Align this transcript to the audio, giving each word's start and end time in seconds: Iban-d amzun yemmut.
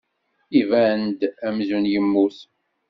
Iban-d 0.59 1.15
amzun 1.47 1.85
yemmut. 1.91 2.37